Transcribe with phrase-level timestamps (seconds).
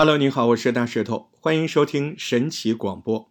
[0.00, 3.30] Hello，你好，我是大石头，欢迎收听神奇广播。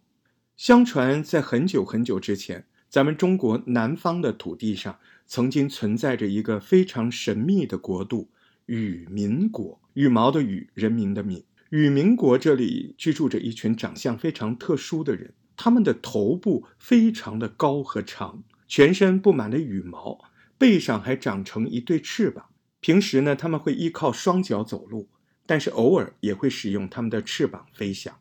[0.56, 8.30] 相传在很久很久之前，咱们中国南方的土地上曾经存在着一个非常神秘的国度——
[8.66, 9.80] 羽民国。
[9.94, 11.42] 羽毛的羽，人民的民。
[11.70, 20.20] 羽民国这里居住着一群长相非常特殊的人，他们的头部非常的高和长，全身布满了羽毛，
[20.56, 22.50] 背上还长成一对翅膀。
[22.78, 25.08] 平时呢，他们会依靠双脚走路。
[25.50, 28.14] 但是偶尔也会使用它们的翅膀飞翔。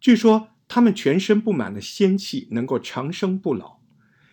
[0.00, 3.78] 据说它们全身布满了仙气，能够长生不老，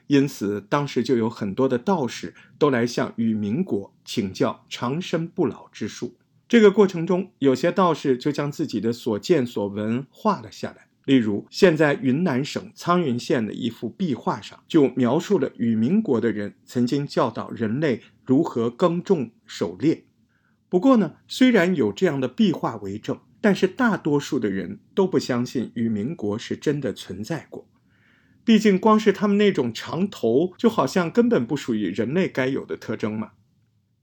[0.08, 6.18] 因此当时就有很多的道士都来向羽民国请教长生不老之术。
[6.48, 10.88] 这个过程中，有些道士就将自己的所见所闻画了下来。
[11.06, 20.06] 例如，现在云南省苍云县的一幅壁画上，就描述了羽民国的人曾经教导人类如何耕种、狩猎。
[20.70, 27.68] 不过呢，虽然有这样的壁画为证，但是大多数的人都不相信羽民国是真的存在过。
[28.46, 33.32] 毕竟，光是他们那种长头，就好像根本不属于人类该有的特征嘛。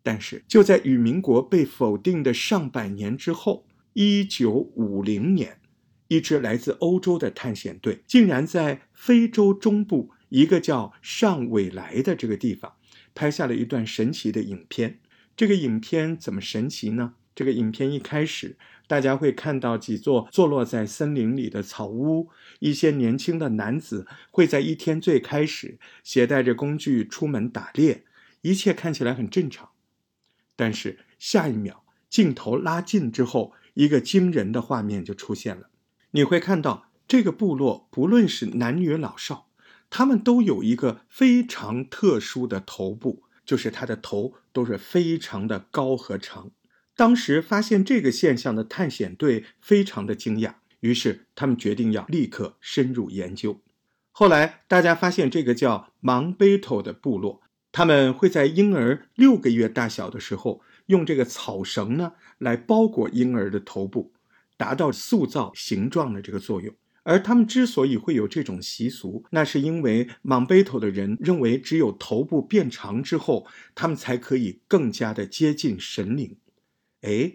[0.02, 5.58] 但是，就在羽民国被否定的上百年之后，一九五零年，
[6.08, 12.74] 一支来自欧洲的探险队竟然在非洲中部一个叫上尾来的这个地方，
[13.14, 15.00] 拍下了一段神奇的影片。
[15.36, 17.12] 这个影片怎么神奇呢？
[17.34, 18.56] 这个影片一开始，
[18.86, 28.04] 大家会看到几座坐落在森林里的草屋，一些年轻的男子会在一天最开始携带着工具出门打猎，
[28.40, 29.68] 一切看起来很正常。
[30.56, 35.68] 但是下一秒，镜头拉近之后，一个惊人的画面就出现了。
[36.12, 39.48] 你会看到这个部落，不论是男女老少，
[39.90, 43.24] 他们都有一个非常特殊的头部。
[43.44, 46.50] 就是他的头都是非常的高和长。
[46.94, 53.60] 当时发现这个现象的探险队非常的惊讶，于是他们决定要立刻深入研究。
[54.12, 64.14] 后来大家发现这个叫芒贝头的部落，他们会在婴儿六个月大小的时候，用这个草绳呢来包裹婴儿的头部，
[64.56, 66.74] 达到塑造形状的这个作用。
[67.08, 73.46] 而他们之所以会有这种习俗，那是因为莽贝头的人认为，只有头部变长之后，
[73.76, 76.36] 他们才可以更加的接近神灵。
[77.02, 77.34] 哎，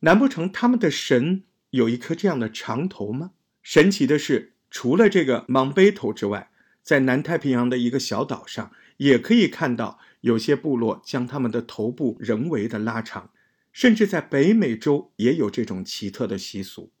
[0.00, 3.30] 难不成他们的神有一颗这样的长头吗？
[3.62, 6.50] 神奇的是，除了这个莽贝头之外，
[6.82, 13.30] 在南太平洋的一个小岛上，也可以看到有些部落将他们的头部人为的拉长，
[13.72, 16.92] 甚至在北美洲也有这种奇特的习俗。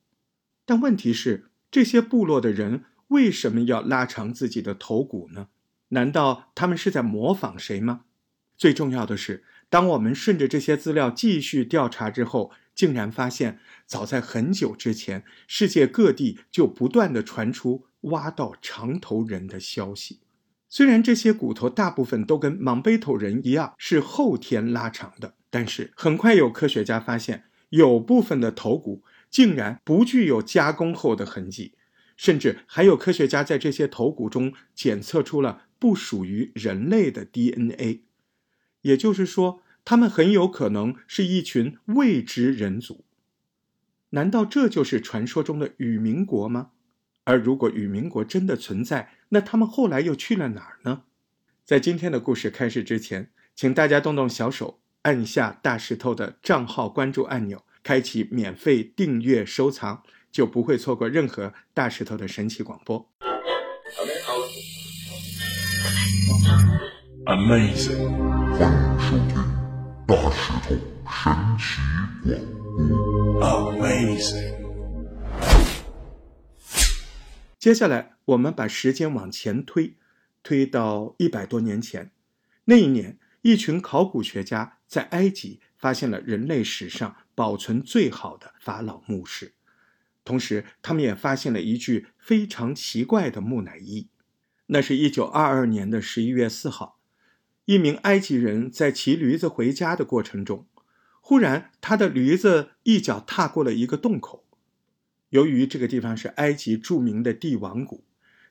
[0.64, 1.50] 但问题是。
[1.70, 5.48] 这些部落的人为什么要拉长自己的头骨呢？
[5.90, 8.02] 难道他们是在模仿谁吗？
[8.56, 20.20] 最重要的是，当我们顺着这些资料继续调查之后，竟然发现，早在很久之前，世界各地就不断的传出挖到长头人的消息。
[20.68, 29.04] 虽然这些骨头大部分都跟莽贝头人一样是后天拉长的，但是很快有科学家发现，有部分的头骨。
[29.36, 31.74] 竟然不具有加工后的痕迹，
[32.16, 38.00] 甚至还有科学家在这些头骨中检测出了不属于人类的 DNA，
[38.80, 43.04] 也就是说，他们很有可能是一群未知人族。
[44.08, 46.70] 难道这就是传说中的羽民国吗？
[47.24, 51.02] 而如果羽民国真的存在，那他们后来又去了哪儿呢？
[51.62, 57.65] 在今天的故事开始之前，请大家动动小手，按下大石头的账号关注按钮。
[57.86, 60.02] 开启免费订阅收藏，
[60.32, 63.08] 就不会错过任何大石头的神奇广播。
[67.26, 68.10] Amazing，
[68.58, 69.38] 欢迎收听
[70.04, 70.34] 大石
[70.66, 71.76] 头神奇广播。
[73.40, 74.56] Amazing。
[77.56, 79.94] 接下来，我们把时间往前推，
[80.42, 82.10] 推到一百多年前。
[82.64, 87.14] 那一年，一群考古学家在埃及发现了人类史上。
[87.36, 89.52] 保存最好的法老墓室，
[90.24, 94.08] 同时他们也发现了一具非常奇怪的木乃伊。
[94.68, 96.98] 那是一九二二年的十一月四号，
[97.66, 100.66] 一名埃及人在骑驴子回家的过程中，
[101.20, 104.44] 忽然他的驴子一脚踏过了一个洞口。
[105.28, 108.02] 由于这个地方是埃及著名的帝王谷，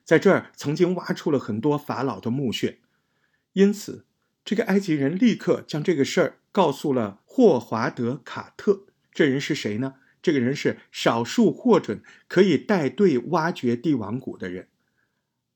[0.04, 2.78] 在这儿曾经挖出了很多法老的墓穴，
[3.54, 4.06] 因此
[4.46, 7.20] 这个埃及人立刻将这个事儿告诉了。
[7.24, 9.96] 霍华德·卡特这人是谁呢？
[10.22, 14.68] 这个人是少数获准可以带队挖掘帝王谷的人，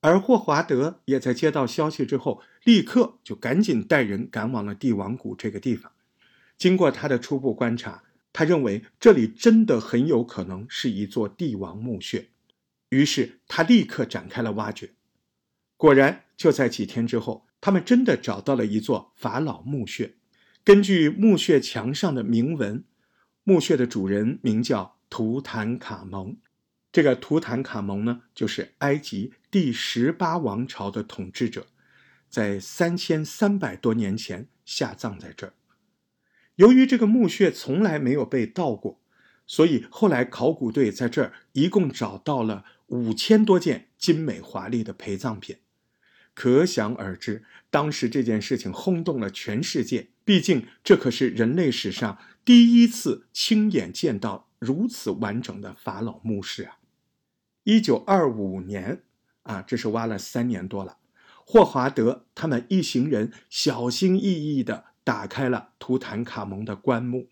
[0.00, 5.90] 而霍华德也在接到消息之后，立刻就赶紧带人赶往了帝王谷这个地方。
[6.58, 8.02] 经过他的初步观察，
[8.32, 12.28] 他认为这里真的很有可能是一座帝王墓穴，
[12.90, 14.90] 于是他立刻展开了挖掘。
[15.78, 20.14] 果然，就在几天之后，他们真的找到了一座法老墓穴。
[20.64, 22.84] 根据墓穴墙上的铭文，
[23.44, 26.36] 墓穴的主人名叫图坦卡蒙。
[26.92, 31.66] 这个图坦卡蒙呢，就是埃及第十八王朝的统治者，
[32.28, 35.54] 在三千三百多年前下葬在这儿。
[36.56, 39.00] 由于这个墓穴从来没有被盗过，
[39.46, 45.56] 所以后来考古队在这儿一共找到了五千多件精美华丽的陪葬品。
[46.34, 50.08] 可想而知，当时这件事情轰动了全世界。
[50.24, 56.78] 毕竟，这可是人类史上第一次亲眼见到如此完整的法老墓室啊！
[57.64, 59.02] 一九二五年，
[59.42, 60.98] 啊，这是挖了三年多了。
[61.44, 64.86] 霍华德他们一行人小心翼翼的。
[65.02, 67.26] 打开了图坦卡蒙的棺木，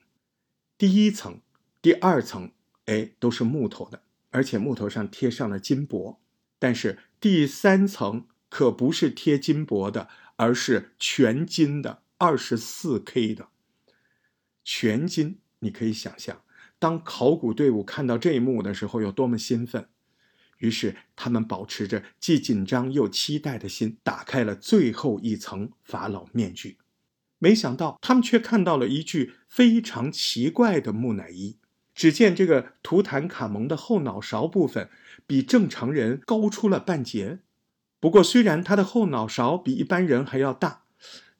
[0.76, 1.42] 第一层、
[1.80, 2.50] 第二层，
[2.86, 6.18] 哎，都是木头的，而且木头上贴上了金箔。
[6.58, 13.48] 但是第三层可不是贴金箔的，而是全金的，二十四 K 的
[14.64, 15.40] 全金。
[15.60, 16.42] 你可以想象，
[16.78, 19.88] 当考古队伍看到这一幕的时候有多么兴奋。
[20.58, 26.78] 于是他们保持着既紧张又期待的心，打开了最后一层法老面具。
[27.38, 31.58] 没想到，他们却看到了一具非常奇怪的木乃伊。
[31.94, 34.88] 只见这个图坦卡蒙的后脑勺部分
[35.26, 37.40] 比正常人高出了半截。
[38.00, 40.82] 不过，虽然他的后脑勺比一般人还要大，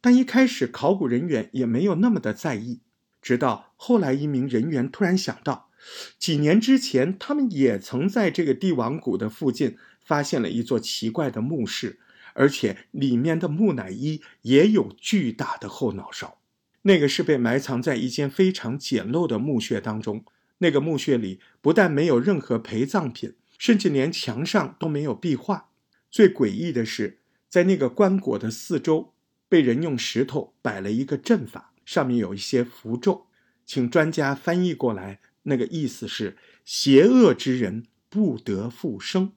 [0.01, 2.81] 但一开始考古人员也没有那么的在意。
[3.23, 5.71] 直到后来，一名人员突然想到，
[6.19, 12.01] 几年之前他们也曾在这个帝王谷的附近发现了一座奇怪的墓室。
[12.35, 16.39] 而且里面的木乃伊也有巨大的后脑勺，
[16.83, 20.25] 那个是被埋藏在一间非常简陋的墓穴当中。
[20.59, 25.68] 那个墓穴里不但没有任何陪葬品，甚至连墙上都没有壁画。
[26.11, 29.15] 最诡异的是，在那个棺椁的四周，
[29.49, 33.27] 被人用石头摆了一个阵法，上面有一些符咒。
[33.65, 39.33] 请专家翻译过来，那个意思是：邪恶之人不得复生。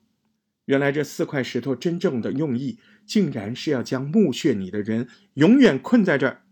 [0.65, 6.43] 原来这四块石头真正的用意，竟然是要将墓穴里的人永远困在这儿。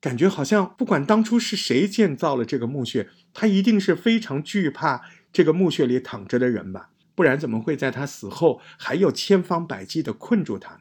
[0.00, 5.02] 感觉好像不管当初是谁建造了这个墓穴，他一定是非常惧怕
[5.32, 6.90] 这个墓穴里躺着的人吧？
[7.14, 10.80] 不然怎么会在他死后还有千方百计的困住他呢？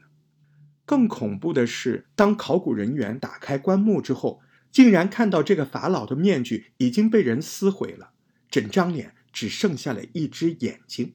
[0.86, 4.42] 更恐怖的是，当考古人员打开棺木之后，
[4.72, 8.12] 竟然看到这个法老的面具已经被人撕毁了，
[8.50, 11.14] 整张脸只剩下了一只眼睛。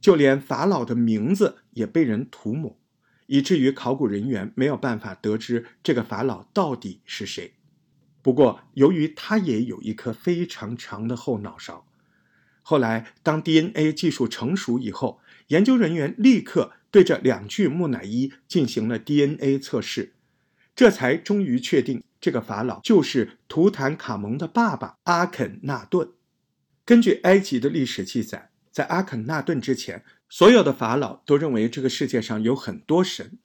[0.00, 2.78] 就连法老的名字也被人涂抹，
[3.26, 7.54] 以至于考古人员没有办法得知这个法老到底是谁。
[8.22, 11.86] 不过，由于他也有一颗非常长的后脑勺，
[12.62, 20.12] 后来当 DNA 技术成熟以后，研究人员立刻对这两具木乃伊进行了 DNA 测试，
[20.74, 26.10] 这才终于确定这个法老就是图坦卡蒙的爸爸阿肯纳顿。
[26.84, 28.48] 根据埃及的历史记载。
[28.72, 33.36] 在阿肯纳顿之前，所有的法老都认为这个世界上有很多神。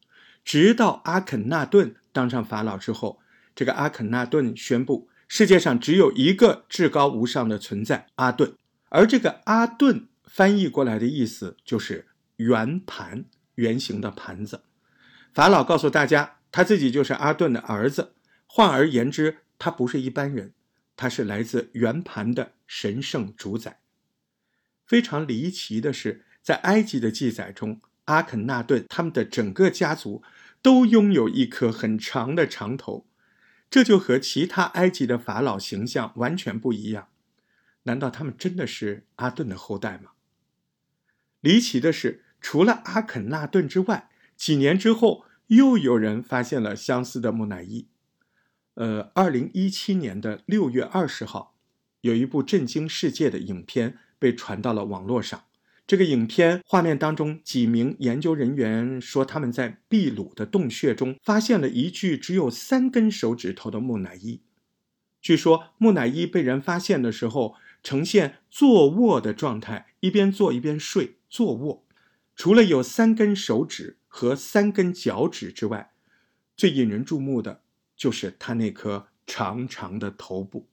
[0.44, 3.20] 直到阿肯纳顿当上法老之后，
[3.56, 8.54] 这个阿肯纳顿宣布世界上只有一个至高无上的存在——阿顿。
[8.90, 13.26] 而这个阿顿翻译过来的意思就是圆盘、
[13.56, 14.64] 圆形的盘子。
[15.34, 18.14] 法老告诉大家，他自己就是阿顿的儿子。
[18.48, 20.54] 换而言之，他不是一般人，
[20.96, 23.80] 他是来自圆盘的神圣主宰。
[24.86, 30.24] 非常离奇的是，在埃及的记载中，阿肯纳顿他们的整个家族
[30.62, 33.06] 都拥有一颗很长的长头，
[33.70, 37.10] 这就和其他埃及的法老形象完全不一样。
[37.86, 40.12] 难道他们真的是阿顿的后代吗？
[41.40, 47.88] 离奇的是，除了阿肯纳顿之外，几年之后又有人发现了相似的木乃伊。
[48.76, 51.56] 呃，二零一七年的六月二十号，
[52.02, 53.98] 有一部震惊世界的影片。
[54.18, 55.44] 被传到了网络上。
[55.86, 64.42] 这个影片画面当中，几名研究人员说，他们在秘鲁的洞穴中发现了一具只有三根手指头的木乃伊。
[65.22, 71.18] 据说，木乃伊被人发现的时候，呈现坐卧的状态，一边坐一边睡。
[71.30, 71.86] 坐卧，
[72.36, 75.92] 除了有三根手指和三根脚趾之外，
[76.58, 77.62] 最引人注目的
[77.96, 80.68] 就是他那颗长长的头部。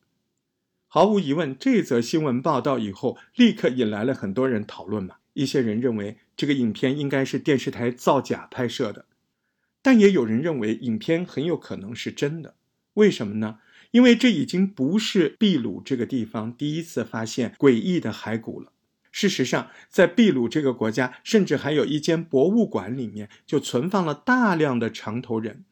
[0.88, 5.16] 毫无疑问，这则新闻报道以后，立刻引来了很多人讨论嘛。
[5.35, 9.04] 一些人认为这个影片应该是电视台造假拍摄的，
[9.83, 12.54] 但也有人认为影片很有可能是真的。
[12.95, 13.59] 为什么呢？
[13.92, 18.72] 因为这已经不是秘鲁这个地方第一次发现诡异的骸骨了。
[19.11, 25.64] 事实上，在秘鲁这个国家，甚至还有一间博物馆里面就存放了大量的长头人。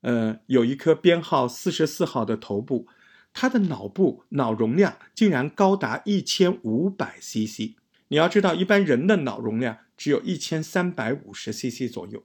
[0.00, 2.88] 呃，有一颗编号四十四号的头部，
[3.34, 7.76] 它的脑部脑容量竟然高达一千五百 CC。
[8.08, 12.24] 你要知道，一般人的脑容量只有一千三百五十 CC 左右。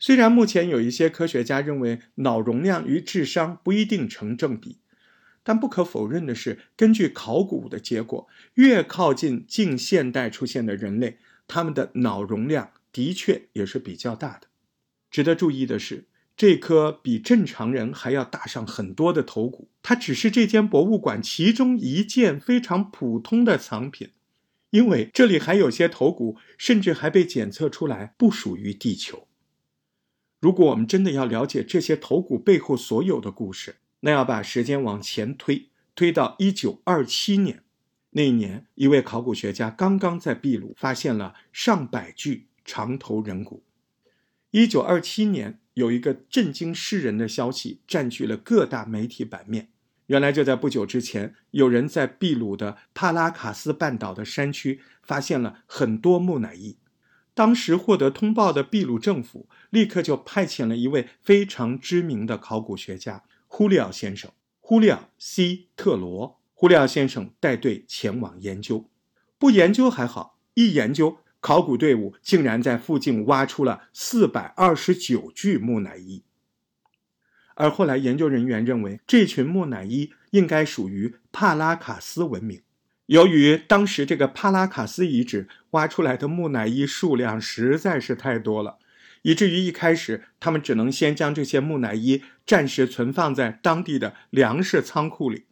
[0.00, 4.79] 虽然目前有一些科学家认为脑容量与智商不一定成正比。
[5.50, 14.46] 但不可否认的是，根据考古的结果，越靠近近现代出现的人类，他们的脑容量的确也是比较大的。
[15.10, 16.04] 值得注意的是，
[16.36, 24.10] 这颗比正常人还要大上很多的头骨，它只是这间博物馆其中一件非常普通的藏品，
[24.70, 29.26] 因为这里还有些头骨，甚至还被检测出来不属于地球。
[30.40, 37.62] 如果我们真的要了解这些头骨背后所有的故事，那要把时间往前推，推到一九二七年，
[38.10, 43.62] 那一年，一位考古学家刚刚在秘鲁发现了上百具长头人骨。
[44.50, 49.68] 一九二七年，有一个震惊世人的消息占据了各大媒体版面。
[50.06, 56.78] 原来就在不久之前，有人在秘鲁的帕拉卡斯半岛的山区发现了很多木乃伊。
[57.32, 63.22] 当时获得通报的秘鲁政府立刻就派遣了一位非常知名的考古学家。
[63.52, 64.30] 胡里奥先生，
[64.60, 68.88] 胡里奥西特罗，胡里奥先生带队前往研究。
[69.38, 76.22] 不研究还好，一研究，考古队伍竟然在附近挖出了四百二十九具木乃伊。
[77.56, 82.62] 而后来研究人员认为，这群木乃伊应该属于帕拉卡斯文明。
[83.06, 88.78] 由于当时这个帕拉卡斯遗址挖出来的木乃伊数量实在是太多了。
[89.22, 95.44] 以至于一开始，他们只能先将这些木乃伊暂时存放在当地的粮食仓库里。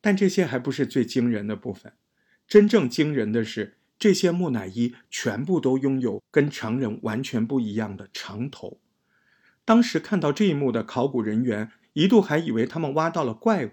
[0.00, 1.92] 但这些还不是最惊人的部分，
[2.46, 8.80] 真正惊人的是，这些木乃伊全部都拥有跟常人完全不一样的长头。
[9.64, 13.70] 当时看到这一幕的考古人员一度还以为他们挖到了怪物，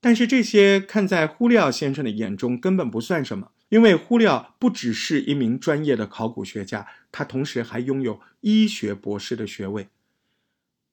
[0.00, 3.52] 但是这些看在忽利奥先生的眼中根本不算什么。
[3.68, 9.88] 因为胡里奥不只是一名专业的考古学家，他同时还拥有医学博士的学位，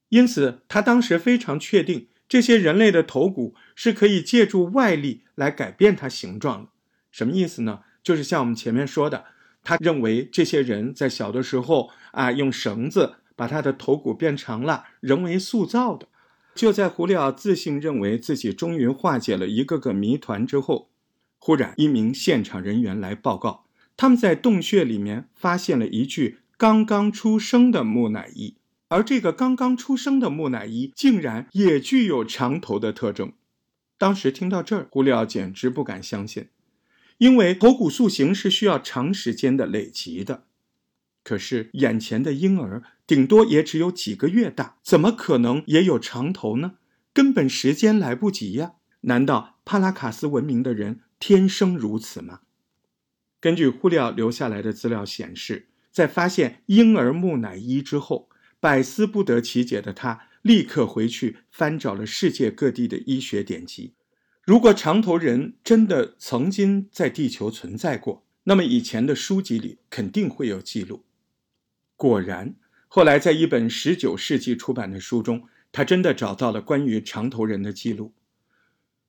[0.10, 6.70] 因此他当时非常确定这些人类的头骨是可以借助外力来改变它形状的。
[7.12, 7.82] 什么意思呢？
[8.02, 9.26] 就是像我们前面说的，
[9.64, 16.08] 他认为这些人在小的时候啊，用绳子把他的头骨变长了，人为塑造的。
[16.56, 20.90] 就在胡里奥自信认为自己终于化解了一个个谜团之后。
[21.46, 23.66] 忽然，一名现场人员来报告，
[23.98, 28.56] 他们在洞穴里面发现了一具刚刚出生的木乃伊，
[28.88, 33.34] 而这个刚刚出生的木乃伊竟然也具有长头的特征。
[33.98, 36.48] 当时听到这儿，胡里奥简直不敢相信，
[37.18, 40.46] 因为头骨塑形是需要长时间的累积的。
[41.26, 46.76] 可是眼前的婴儿顶多也只有几个月大，怎么可能也有长头呢？
[47.12, 48.76] 根本时间来不及呀！
[49.02, 51.02] 难道帕拉卡斯文明的人？
[51.26, 52.42] 天生如此吗？
[53.40, 58.28] 根据胡里奥留下来的资料显示，在发现婴儿木乃伊之后，
[58.60, 63.94] 百思不得其解的他立刻回去翻找了世界各地的医学典籍。
[64.44, 71.06] 如果长头人真的曾经在地球存在过，那么以前的书籍里肯定会有记录。
[71.96, 72.56] 果然，
[72.90, 78.12] 后来在一本19世纪出版的书中，他真的找到了关于长头人的记录。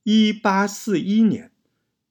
[0.04, 1.50] 1841年。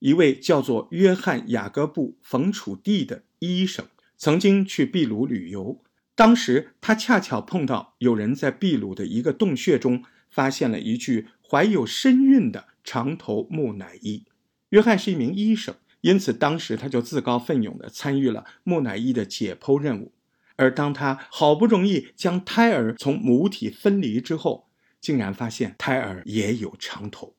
[0.04, 3.86] 一位叫做约翰·雅各布·冯楚蒂的医生
[4.18, 5.82] 曾经去秘鲁旅游，
[6.14, 14.26] 当时他恰巧碰到有人在秘鲁的一个洞穴中发现了一具怀有身孕的长头木乃伊。
[14.72, 20.12] 约翰是一名医生，因此当时他就自告奋勇地参与了木乃伊的解剖任务。
[20.58, 24.68] 而当他好不容易将胎儿从母体分离之后，
[25.00, 27.38] 竟然发现胎儿也有长头。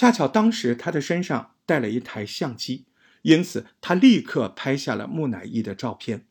[0.00, 1.56] 恰巧当时他的身上。
[1.66, 2.86] 带了一台相机，
[3.22, 6.26] 因此他立刻拍下了木乃伊的照片，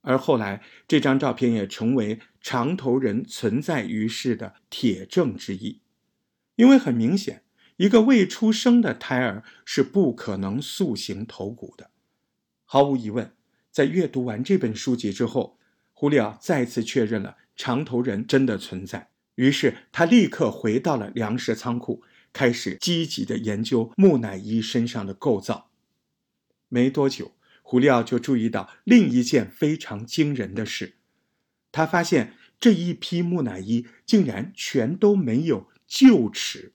[0.00, 5.82] 而后来这张照片也成为长头人存在于世的铁证之一。
[6.56, 7.42] 因为很明显，
[7.76, 11.90] 一个未出生的胎儿是不可能塑形头骨的。
[12.64, 13.34] 毫无疑问，
[13.70, 15.58] 在阅读完这本书籍之后，
[15.92, 19.10] 胡里奥再次确认了长头人真的存在。
[19.34, 22.02] 于是他立刻回到了粮食仓库。
[22.34, 25.70] 开始积极的研究木乃伊身上的构造，
[26.68, 30.96] 没多久，胡利奥就注意到另一件非常惊人的事，
[31.72, 36.72] 他发现这一批木乃伊竟然全都没有臼齿。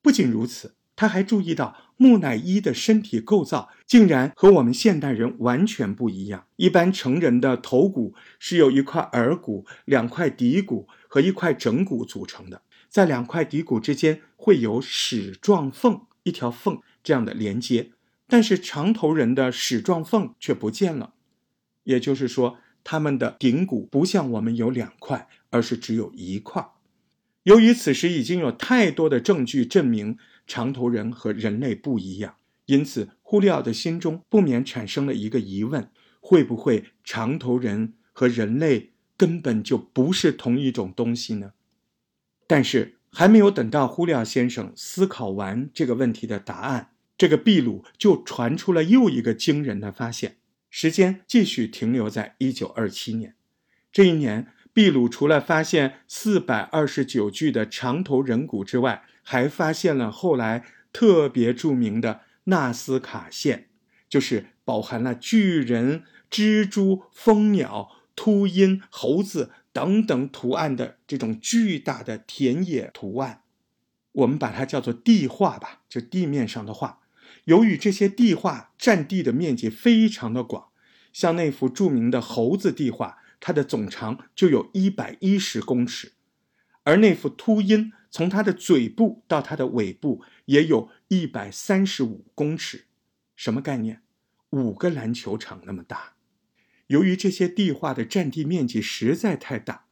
[0.00, 6.46] 不仅如此，他还注意到木乃伊的身体构造竟然和我们现代人完全不一样。
[6.56, 17.92] 一般成人的头骨是由一块耳骨、两块骶骨和一块枕骨组成的，在两块骶骨之间会有矢状缝，一条缝这样的连接。
[18.26, 21.14] 但是长头人的矢状缝却不见了，
[21.84, 26.68] 也就是说，他们的顶骨不像我们有两块，而是只有一块。
[27.44, 35.90] 由于此时已经有太多的证据证明长头人和人类不一样，因此呼利奥的心中不免产生了一个疑问：
[36.20, 41.52] 会不会长头人和人类根本就不是同一种东西呢？
[42.48, 46.90] 但是还没有等到呼利奥先生思考完这个问题的答案。
[47.16, 50.38] 这个秘鲁就传出了又一个惊人的发现。
[50.70, 53.34] 时间继续停留在一九二七年，
[53.90, 63.68] 这一年，秘鲁除了发现四百二十九具的长头人骨之外，还发现了后来特别著名的纳斯卡线，
[64.08, 73.42] 就是饱含了巨人、蜘蛛、蜂鸟、秃鹰、猴子等等图案的这种巨大的田野图案。
[74.10, 76.98] 我们把它叫做地画吧，就地面上的画。
[77.44, 80.70] 由于这些地画占地的面积非常的广，
[81.12, 86.14] 像那幅著名的猴子地画，它的总长就有一百一十公尺，
[86.82, 92.86] 而那幅秃鹰从它的嘴部到它的尾部也有一百三十五公尺，
[93.36, 94.02] 什么概念？
[94.50, 96.14] 五个篮球场那么大。
[96.88, 99.86] 由于这些地画的占地面积实在太大，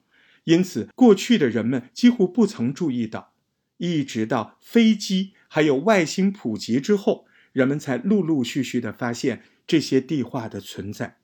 [0.44, 3.32] 因此过去的人们几乎不曾注意到，
[3.78, 7.26] 一直到飞机还有外星普及之后。
[7.52, 11.16] 人们才陆陆续续的发现这些地画的存在。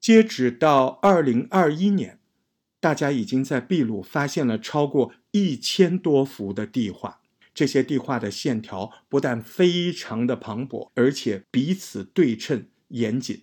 [0.00, 2.18] 截止到二零二一年，
[2.80, 7.20] 大家已经在秘鲁发现了超过一千多幅的地画。
[7.52, 13.42] 这些地画的线条不但非常的磅礴，而且彼此对称严谨。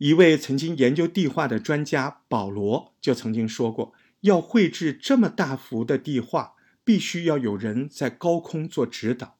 [0.00, 9.36] 一位曾经研究地画的专家保罗就曾经说过：“要绘制这么大幅的地画，必须要有人在高空做指导。”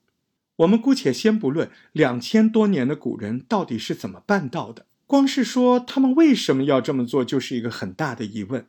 [0.57, 8.67] 我们姑且先不论两千多年的古人到底是怎么办到的，光是说他们为什么要这么做，就是一个很大的疑问。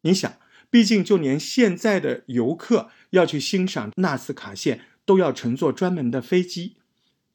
[0.00, 0.34] 你想，
[0.68, 6.74] 毕竟就连现在的游客要去欣赏纳斯卡线，都要乘坐专门的飞机，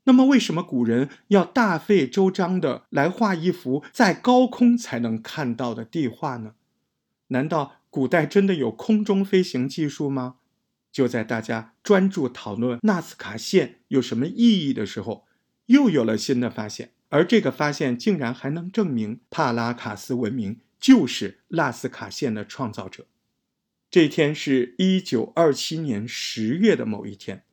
[0.10, 6.56] 那么为什么古人要大费周章的来画一幅在高空才能看到的地画呢？
[7.28, 10.38] 难道古代真的有空中飞行技术吗？
[10.92, 15.28] 就在大家专注讨论纳斯卡线有什么意义的时候，
[15.68, 23.06] 又有了新的发现，而这个发现竟然还能证明帕拉卡斯文明就是纳斯卡线的创造者。
[23.92, 27.44] 这天是一九二七年十月的某一天，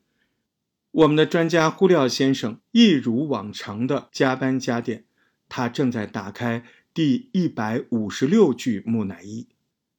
[0.97, 5.05] 我们的专家呼利奥先生一如往常的加班加点，
[5.47, 9.47] 他正在打开第一百五十六具木乃伊。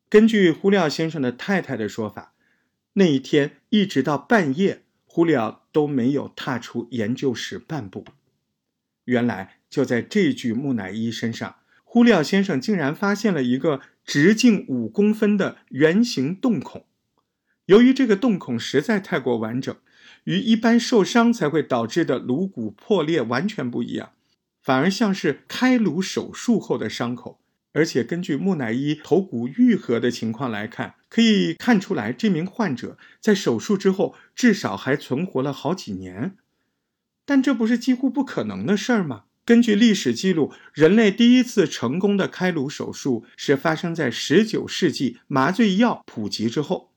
[0.09, 2.33] 根据呼利奥先生的太太的说法。
[2.93, 8.03] 那一天一直到半夜，胡廖都没有踏出研究室半步。
[9.05, 16.87] 原来就在这具木乃伊身上，胡里奥先生竟然发现了一个直径五公分的圆形洞孔。
[17.67, 19.75] 由于这个洞孔实在太过完整，
[20.27, 24.11] 与一般受伤才会导致的颅骨破裂完全不一样，
[24.61, 27.39] 反而像是开颅手术后的伤口。
[27.71, 36.35] 而且根据木乃伊头骨愈合的情况来看，可以看出来这名患者在手术之后至少还存活了好几年。
[37.25, 39.23] 但这不是几乎不可能的事儿吗？
[39.45, 46.91] 根据历史记录，人类第一次成功的开颅手术是发生在19世纪麻醉药普及之后。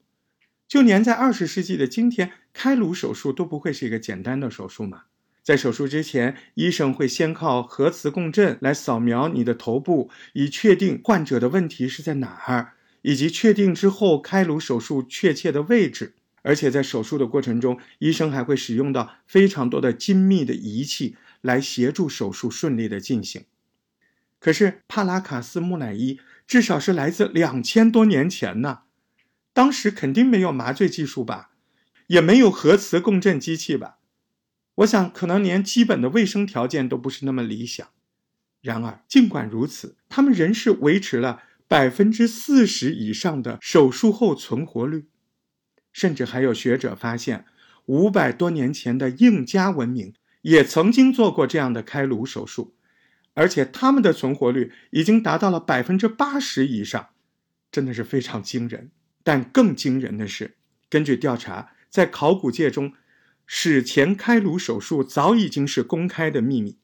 [0.66, 5.02] 就连在20世纪的今天，开颅手术都不会是一个简单的手术嘛。
[5.42, 16.14] 在手术之前，医生会先靠核磁共振来扫描你的头部，以确定患者的问题是在哪儿，以及确定之后开颅手术确切的位置。
[16.42, 23.44] 而且在手术的过程中，医生还会使用到非常多的精密的仪器来协助手术顺利的进行。
[24.38, 28.80] 可是帕拉卡斯木乃伊至少是来自两千多年前呢，
[29.52, 31.49] 当时肯定没有麻醉技术吧，
[32.10, 33.98] 也没有核磁共振机器吧。
[34.74, 37.86] 我想，可能连基本的卫生条件都不是那么理想。
[38.60, 45.06] 然而，尽管如此，他们仍是维持了百分之四十以上的手术后存活率。
[45.92, 47.44] 甚至还有学者发现，
[47.86, 52.74] 五百多年前的印加文明也曾经做过这样的开颅手术，
[53.34, 57.10] 而且他们的存活率已经达到了百分之八十以上，
[57.70, 58.90] 真的是非常惊人。
[59.22, 60.56] 但更惊人的是，
[60.88, 62.92] 根据调查，在考古界中，
[63.46, 66.78] 史前开颅手术早已经是公开的秘密。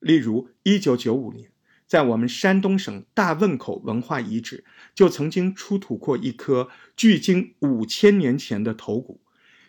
[0.00, 1.50] 例如，1995年，
[1.86, 9.20] 在我们山东省大汶口文化遗址，就曾经出土过一颗距今五千年前的头骨，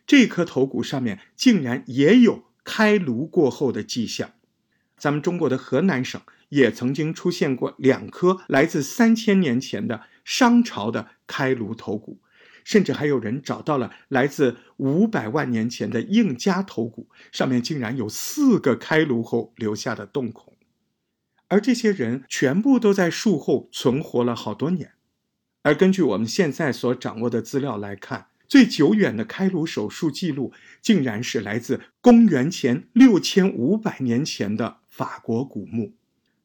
[0.08, 4.32] 这颗头骨上面竟然也有开颅过后的迹象。
[4.98, 12.22] 咱们中国的河南省也曾经出现过两颗来自三千年前的商朝的开颅头骨。
[12.70, 20.56] 甚至还有人找到了来自五百万年前的印加头骨，上面竟然有四个开颅后留下的洞孔，
[21.48, 24.92] 而这些人全部都在术后存活了好多年。
[25.64, 35.96] 而根据我们现在所掌握的资料来看，最久远的开颅手术记录竟然是来自公元前六千五百年前的法国古墓。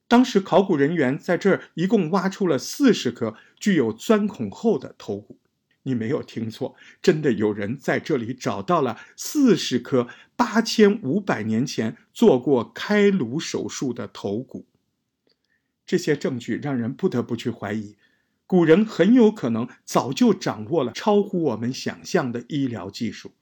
[0.08, 5.38] 当时考古人员在这儿一共挖出了四十颗具有钻孔后的头骨。
[5.84, 14.66] 你没有听错，真的有人在这里找到了四十颗八千五百年前做过开颅手术的头骨。
[15.86, 17.96] 这些证据让人不得不去怀疑，
[18.46, 23.32] 古人很有可能早就掌握了超乎我们想象的医疗技术。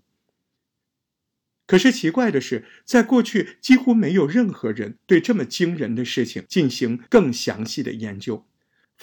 [1.65, 8.45] 可是奇怪的是，在过去几乎没有任何人对这么惊人的事情进行更详细的研究。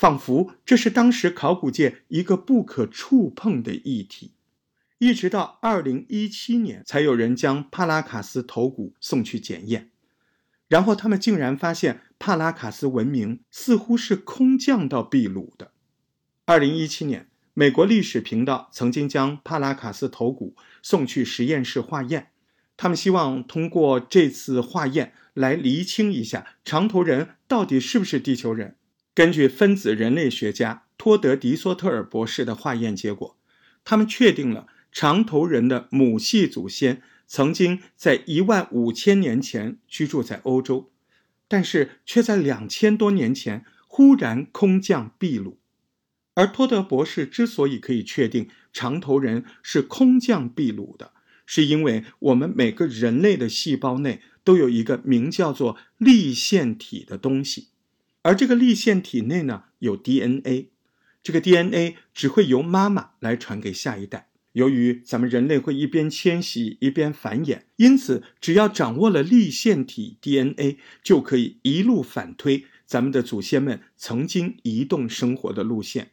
[0.00, 4.32] 仿佛这是当时考古界一个不可触碰的议题，
[4.96, 9.90] 一直到二零一七年，才有人将帕拉卡斯头骨送去检验，
[10.68, 15.72] 然后他们竟然发现帕拉卡斯文明似乎是空降到秘鲁的。
[16.46, 22.28] 二零一七年，美国历史频道曾经将帕拉卡斯头骨送去实验室化验，
[22.78, 28.76] 他们希望通过这次化验来厘清一下长头人到底是不是地球人。
[29.14, 33.36] 根据分子人类学家托德·迪索特尔博士的化验结果，
[33.84, 40.92] 他们确定了长头人的母系祖先曾经在一万五千年前居住在欧洲，
[41.48, 45.58] 但是却在两千多年前忽然空降秘鲁。
[46.34, 51.12] 而托德博士之所以可以确定长头人是空降秘鲁的，
[51.44, 57.69] 是因为我们每个人类的细胞内都有一个名叫做立线体的东西。
[58.22, 60.68] 而这个立线体内呢有 DNA，
[61.22, 64.28] 这个 DNA 只会由妈妈来传给下一代。
[64.52, 76.10] 由于咱们人类会一边迁徙一边繁衍，因此只要掌握了立线体 DNA，就可以一路反推咱们的祖先们曾经移动生活的路线。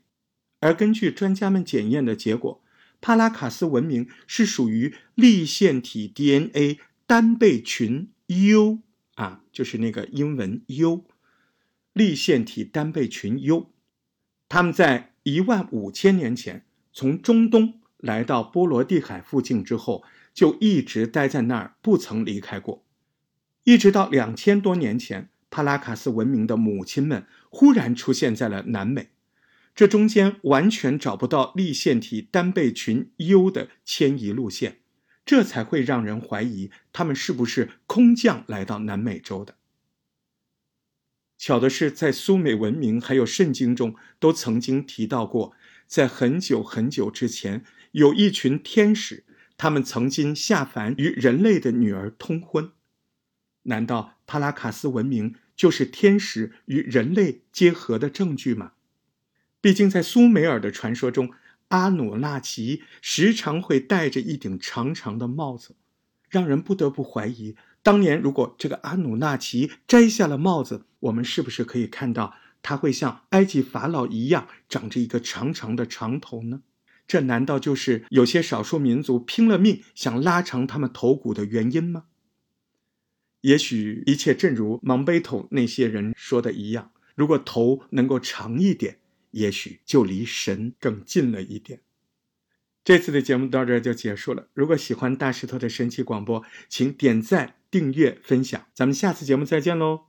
[0.59, 2.63] 而根据专家们检验的结果，
[3.01, 8.79] 帕拉卡斯文明是属于立线体 DNA 单倍群 U
[9.15, 11.05] 啊，就是那个英文 U。
[11.97, 13.71] 立线体单倍群 U，
[14.47, 22.85] 他们在一万五千年前从中东来到波罗的海附近之后，就一直待在那儿，不曾离开过。
[23.63, 29.09] 一直到两千多年前，帕拉卡斯文明的母亲们忽然出现在了南美，
[29.73, 34.77] 这中间完全找不到立线体单倍群 U 的迁移路线，
[35.25, 39.55] 这才会让人怀疑他们是不是空降来到南美洲的。
[41.37, 45.53] 巧的是，在苏美文明还有圣经中，都曾经提到过，
[45.85, 49.23] 在很久很久之前，有一群天使，
[49.55, 52.71] 他们曾经下凡与人类的女儿通婚。
[53.63, 58.71] 难道帕拉卡斯文明就是天使与人类结合的证据吗？
[59.61, 61.31] 毕竟，在苏美尔的传说中，
[61.67, 65.75] 阿努纳奇时常会戴着一顶长长的帽子，
[66.29, 67.55] 让人不得不怀疑。
[67.87, 76.63] 当年，如果这个阿努纳奇摘下了帽子，我们是不是可以看到他会像埃及法老一样长着一个长长的长头呢？
[77.07, 82.03] 这难道就是有些少数民族拼了命想拉长他们头骨的原因吗？
[83.39, 88.97] 也许一切正如芒贝头那些人说的一样，如果头能够长一点，
[89.31, 91.79] 也许就离神更近了一点。
[92.83, 94.47] 这次的节目到这儿就结束了。
[94.53, 98.61] 如果喜欢大石头的神奇广播，请点赞、订阅、分享。
[98.73, 100.06] 咱们下次节目再见喽！